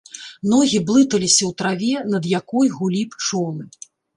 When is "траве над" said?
1.61-2.23